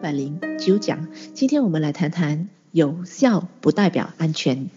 [0.00, 4.70] 百零九讲，今天我们来谈谈有效不代表安全。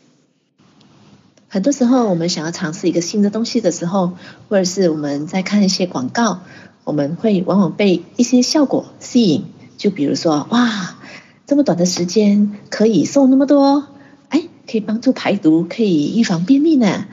[1.48, 4.14] 很多时候，我们想要尝试一个新的东西的时候，
[4.50, 6.40] 或者是我们在看一些广告，
[6.84, 9.46] 我们会往往被一些效果吸引。
[9.78, 10.98] 就比如说，哇，
[11.46, 13.88] 这么短的时间可以瘦那么多，
[14.30, 17.06] 哎，可以帮助排毒，可以预防便秘呢。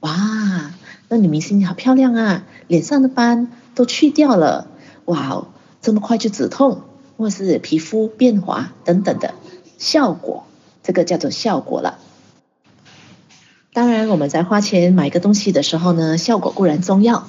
[0.00, 0.70] 哇，
[1.08, 4.68] 那女明星好漂亮啊，脸上的斑都去掉了。
[5.06, 5.46] 哇，
[5.80, 6.82] 这么快就止痛。
[7.16, 9.34] 或是皮肤变滑等等的
[9.78, 10.46] 效果，
[10.82, 11.98] 这个叫做效果了。
[13.72, 17.28] 当然，我们在花钱买一个东西的时候呢，效果固然重要，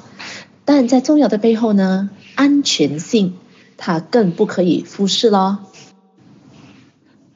[0.64, 3.36] 但在重要的背后呢，安全性
[3.78, 5.60] 它更不可以忽视咯。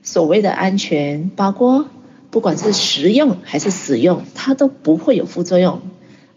[0.03, 1.87] 所谓的安全，包括
[2.29, 5.81] 不管是食用还是使用，它都不会有副作用，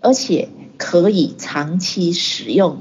[0.00, 0.48] 而且
[0.78, 2.78] 可以长期使用，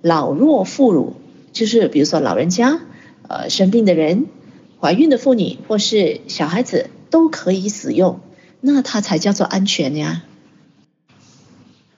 [0.00, 1.12] 老弱妇孺。
[1.58, 2.78] 就是比如说老人家，
[3.26, 4.26] 呃生病的人，
[4.80, 8.20] 怀孕的妇女或是小孩子都可以使用，
[8.60, 10.22] 那它才叫做安全呀。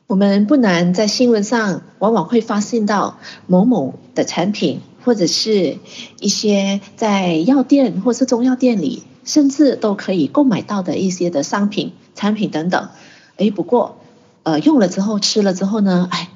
[0.07, 5.77] 我们不难在新闻上往往会发现到某某的产品，或者是
[6.21, 12.89] 一些在药店或是中药店里，甚至都可以购买到的一些的商品、产品等等。
[13.37, 13.99] 哎，不过，
[14.43, 16.31] 呃用了之后吃了之后呢，哎，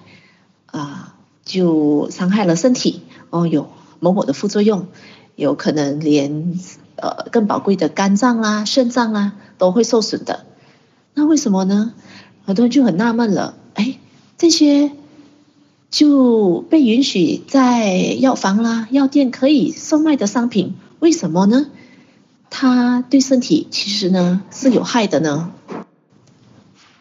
[0.66, 3.00] 啊、就伤害了身体。
[3.34, 3.68] 哦，有
[3.98, 4.86] 某某的副作用，
[5.34, 6.56] 有可能连
[6.94, 10.46] 呃更宝贵的肝脏、啊、肾脏啊都会受损的。
[11.14, 11.94] 那为什么呢？
[12.44, 13.98] 很多人就很纳闷了，哎，
[14.38, 14.92] 这些
[15.90, 21.66] 就被允许在药房啦、药店可以售卖的商品，为什么呢？
[22.50, 25.50] 它对身体其实呢是有害的呢？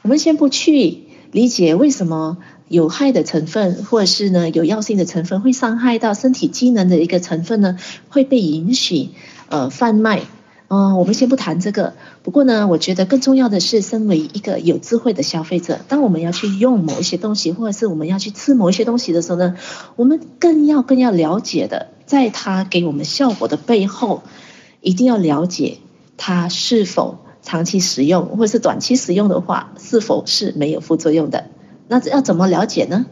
[0.01, 2.39] 我们先不去理解为什么。
[2.67, 7.77] 有害的成分，或者是呢有药性的成分，会伤害到身体机能的一个成分呢，
[8.09, 9.09] 会被允许
[9.49, 10.21] 呃贩卖。
[10.69, 11.93] 嗯、我们先不谈这个。
[12.23, 19.55] 不过呢，我觉得更重要的是，身为一个有智慧的消费者，当我们要去用某一些东西，或者是我们要去吃某一些东西的时候呢，
[19.95, 24.23] 我们更要更要了解的，在它给我们效果的背后，
[24.81, 25.77] 一定要了解
[26.17, 31.45] 它是否长期使用，或者是短期使用的话，是否是没有副作用的。
[31.93, 33.05] 那要怎么了解呢？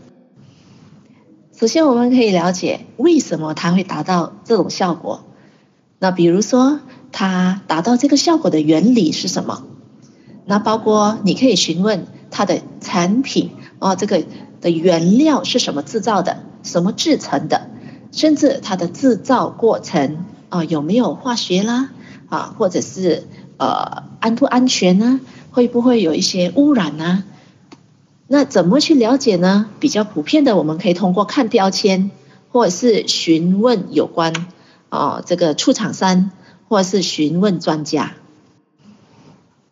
[1.56, 5.24] 首先，我们可以了解为什么它会达到这种效果。
[6.00, 6.80] 那比如说，
[7.12, 9.62] 它达到这个效果的原理是什么？
[10.46, 14.24] 那包括你可以询问它的产品啊，这个
[14.62, 17.70] 的原料是什么制造的，什么制成的，
[18.12, 21.92] 甚至它的制造过程啊有没有化学啦
[22.30, 23.28] 啊，或者是
[23.58, 25.20] 呃安不安全呢？
[25.52, 27.26] 会不会有一些污染呢？
[28.34, 29.70] 那怎么去了解呢？
[29.82, 32.12] 比较普遍的，我们可以通过看标签，
[32.50, 34.48] 或者是询问有关、
[34.88, 36.32] 哦、这个出厂商，
[36.70, 38.14] 或者是询问专家。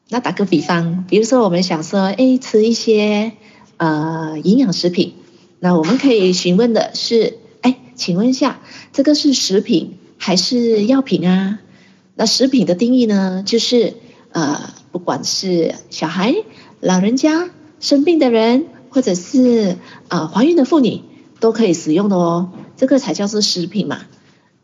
[0.09, 3.31] 那打个比方，比如说我们想说，哎，吃一些
[3.77, 5.13] 呃营养食品，
[5.61, 8.59] 那我们可以询问的是，哎，请问一下，
[8.91, 11.59] 这个是食品还是药品啊？
[12.15, 13.93] 那食品的定义呢，就是
[14.33, 16.35] 呃，不管是小孩、
[16.81, 17.51] 老人家。
[17.79, 21.01] 生病的人，或者是啊怀孕的妇女，
[21.39, 22.51] 都可以使用的哦。
[22.77, 23.99] 这个才叫做食品嘛，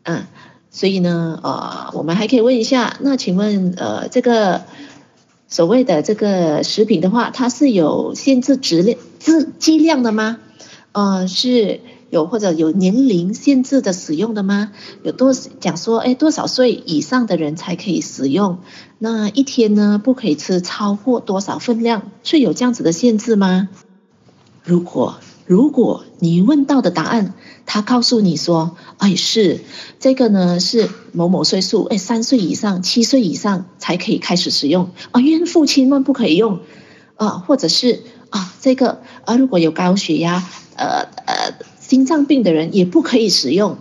[0.04, 0.24] 嗯，
[0.70, 4.62] 所以呢，呃，我们还可以问一下，那请问，呃，这个
[5.48, 10.38] 所谓的这个食品的话，它是有限制质量、质剂量的吗？
[10.92, 11.80] 呃，是
[12.16, 14.72] 有或者有年龄限制的使用的吗？
[15.02, 18.58] 有多讲说，哎，多少岁以上的人才可以使用？
[18.98, 22.10] 那一天呢，不可以吃超过多少分量？
[22.22, 23.68] 是有这样子的限制吗？
[24.64, 27.34] 如果如果你问到的答案，
[27.66, 29.60] 他告诉你说，哎，是
[30.00, 36.60] 这个呢，是某某岁数，哎，三岁以上、七岁以上才可以开始使用啊，孕妇千万不可以用
[37.16, 40.42] 啊，或者是啊，这个啊，如果有高血压、
[40.76, 41.52] 呃呃
[41.86, 43.78] 心脏病的人也不可以使用。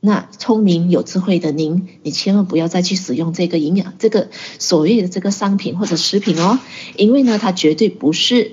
[0.00, 4.28] 那聪明有智慧的您，你千万不要再去使用这个营养、这个
[4.58, 6.58] 所谓的这个商品或者食品哦，
[6.96, 8.52] 因为呢，它绝对不是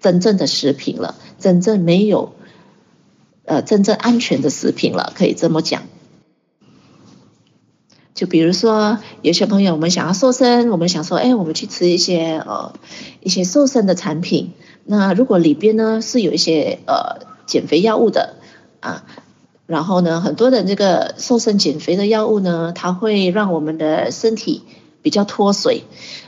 [0.00, 2.34] 真正的食品了，真正没有
[3.44, 5.82] 呃真正安全的食品了，可以这么讲。
[8.14, 12.74] 就比如说，有些朋友我们想要瘦身，我们想说，哎，我们去吃一些呃
[13.20, 14.52] 一些瘦身的产品，
[14.84, 18.36] 那如果里边呢是有一些呃减肥药物的
[18.80, 19.04] 啊。
[19.66, 24.62] 然后呢，很多的这个瘦身减肥的药物呢，它会让我们的身体
[25.00, 25.84] 比较脱水，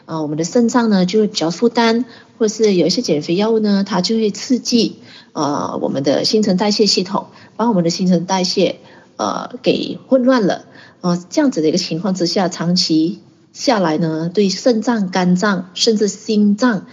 [0.06, 2.04] 啊，我们的肾脏呢就会比较负担，
[2.38, 4.98] 或是有一些减肥药物呢，它就会刺激
[5.32, 7.26] 啊我们的新陈代谢系统，
[7.56, 8.78] 把我们的新陈代谢
[9.16, 10.64] 呃给混乱了
[11.00, 13.18] 啊、这样子的一个情况之下，长期
[13.52, 16.86] 下来呢，对肾脏、肝脏甚至心脏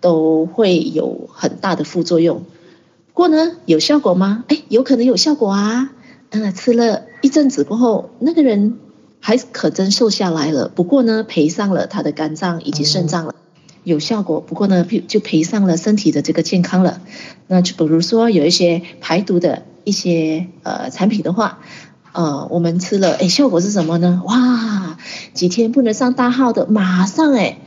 [0.00, 2.44] 都会有很大的副作用。
[3.12, 4.44] 不过呢，有效果吗？
[4.48, 5.90] 哎，有可能有效果啊。
[6.30, 8.78] 嗯，吃了一阵子过后，那个人
[9.20, 10.68] 还可真瘦下来了。
[10.68, 13.34] 不过呢，赔上了他的肝脏以及肾脏了。
[13.82, 17.00] 有效果，不过呢，就赔上了身体的这个健康了。
[17.46, 21.58] 那就比如说有一些排毒的一些呃产品的话，
[22.12, 24.22] 呃，我们吃了，哎，效果是什么呢？
[24.24, 24.98] 哇，
[25.34, 27.58] 几天不能上大号的，马上哎，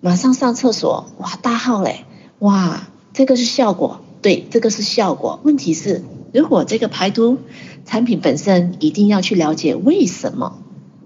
[0.00, 2.04] 马上上厕所，哇，大号嘞，
[2.38, 5.40] 哇，这个是效果，对，这个是效果。
[5.42, 6.04] 问题是，
[6.34, 7.38] 如果这个排毒
[7.86, 10.58] 产品本身一定要去了解为什么。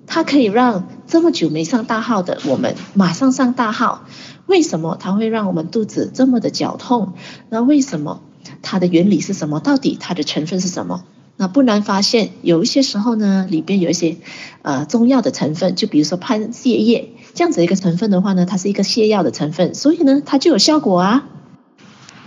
[0.09, 4.09] 它可以让这么久没上大号的我们马上上大号，
[4.47, 7.13] 为什么它会让我们肚子这么的绞痛？
[7.49, 8.23] 那为什么
[8.61, 9.61] 它的原理是什么？
[9.61, 11.05] 到底它的成分是什么？
[11.37, 14.17] 那不难发现，有一些时候呢，里边有一些
[14.63, 21.29] 呃中药的成分，就比如说潘泻叶这样子一个成分的话呢，它是一个泻药的成分，所以呢，它就有效果啊。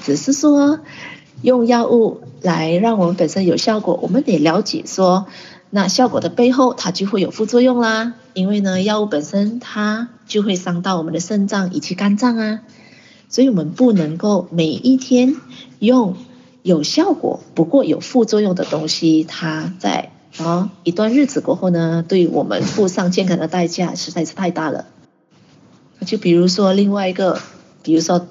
[0.05, 0.79] 只是说
[1.41, 5.25] 用药物来让我们本身有效果，我们得了解说。
[5.71, 8.13] 那效果的背后，它就会有副作用啦。
[8.33, 12.61] 因为呢，药物本身它就会伤到我们的肾脏以及肝脏啊，
[13.29, 15.35] 所以我们不能够每一天
[15.79, 16.15] 用
[16.61, 24.85] 有效果不过有副作用的东西，它在啊一段日子过后呢，对我们付上健康的代价实在是太大了。
[26.05, 27.39] 就比如说另外一个，
[27.81, 28.27] 比如说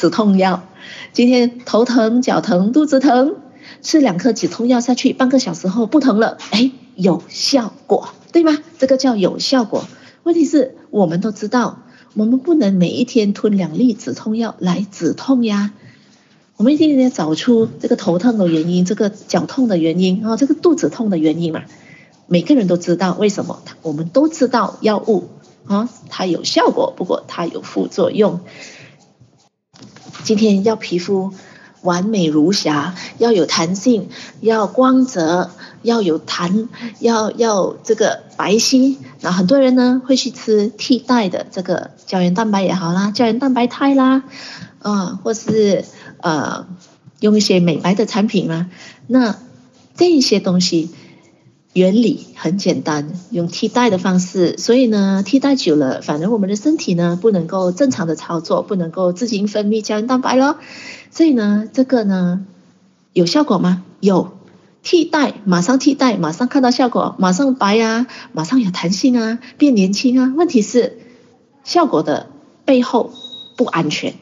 [0.00, 0.62] 止痛药，
[1.12, 3.36] 今天头疼、脚疼、肚子疼。
[3.82, 8.56] 吃两颗止痛药下去，半个小时后不疼了，哎，有效果，对吗？
[8.78, 9.84] 这个叫有效果。
[10.22, 11.82] 问题是，我们都知道，
[12.14, 15.72] 我们不能每一天吞两粒止痛药来止痛呀。
[16.56, 21.64] 我们一定要找出这个头痛的原因，这个脚痛的原因，啊，这个肚子痛的原因嘛。
[22.26, 25.28] 每个人都知道为什么，我们都知道药物
[25.66, 28.40] 啊，它有效果，不过它有副作用。
[30.24, 31.32] 今天要皮肤。
[31.82, 34.10] 完美如霞，要有弹性，
[34.42, 36.68] 要光泽，要有弹，
[36.98, 38.98] 要要这个白皙。
[39.22, 44.24] 那很多人呢会去吃替代的这个胶原蛋白也好啦，胶原蛋白肽啦，
[44.82, 45.86] 啊，或是
[46.18, 46.66] 呃
[47.20, 48.66] 用一些美白的产品啦。
[49.06, 49.36] 那
[49.96, 50.90] 这些东西
[51.72, 60.56] 原理很简单，用替代的方式，所以呢替代久了，反而我们的身体呢不能够正常的操作，不能够自行分泌胶原蛋白咯。
[61.12, 62.44] 所以呢，这个呢，
[63.12, 63.84] 有效果吗？
[64.00, 64.32] 有，
[64.82, 70.34] 替代，马上替代，马上看到效果，马上白啊，马上有弹性啊，变年轻啊。
[70.36, 70.98] 问题是，
[71.62, 72.30] 效果的
[72.64, 73.12] 背后
[73.56, 74.14] 不安全，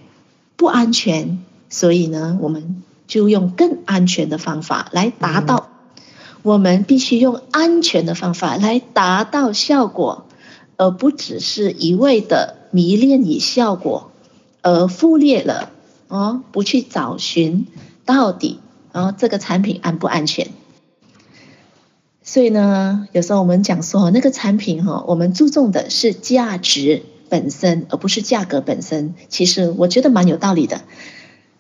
[0.57, 1.39] 不安全。
[1.71, 5.68] 所以呢，我们就用更安全的方法来达到。
[6.43, 10.27] 我们必须用安全的方法来达到效果，
[10.77, 14.11] 而不只是一味的迷恋于效果，
[14.63, 15.71] 而忽略了。
[16.09, 17.67] 哦，不去找寻
[18.07, 18.61] 到底，
[18.93, 20.49] 哦这个产品安不安全？
[22.23, 29.15] 所以呢，有时候我们讲说那个产品哈，我们注重的是价值本身，而不是价格本身。
[29.29, 30.81] 其实我觉得蛮有道理的。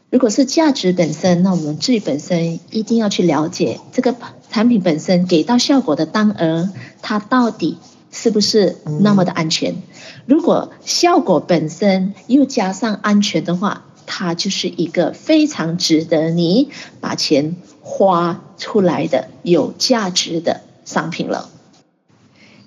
[0.08, 4.14] 如果是价值本身，那我们自己本身一定要去了解这个
[4.50, 6.70] 产品本身给到效果的当额，
[7.02, 7.78] 它到底
[8.10, 9.76] 是不是那么的安全？
[10.26, 21.50] 如果效果本身又加上安全的话，它就是一个非常值得你把钱花出来的有价值的商品了。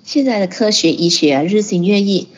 [0.04, 2.28] 现在的科学医学啊，日新月异，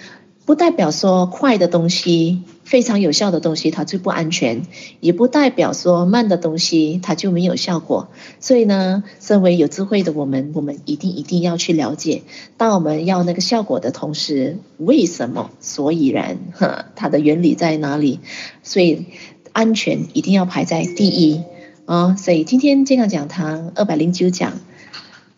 [0.45, 4.63] 不代表说快的东西，非常有效的东西它最不安全，
[5.01, 8.09] 也不代表说慢的东西它就没有效果。
[8.41, 12.23] 所以呢，身为有智慧的我们，我们一定一定要去了解，
[12.57, 15.51] 当我们要那个效果的同时，为什么？
[15.61, 18.21] 所以然，哈，它的原理在哪里？
[18.63, 19.07] 所以
[19.53, 21.43] 安全一定要排在第一
[21.85, 22.17] 啊！
[22.17, 24.55] 所以今天健康讲堂二百零九讲，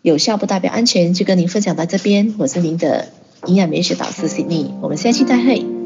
[0.01, 2.33] 有效不代表安全，就跟您分享到这边。
[2.37, 3.09] 我是您的
[3.45, 5.76] 营养美学导师 Sydney，我们下期再会。